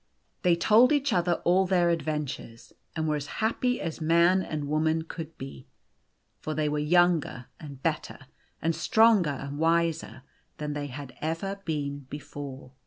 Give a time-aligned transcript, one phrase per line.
[0.41, 5.03] They told each other all their adventures, and were as happy as man and woman
[5.03, 5.67] could be.
[6.39, 8.17] For they were younger and better,
[8.63, 10.23] and stronger and wiser,
[10.57, 12.71] than they had ever been before.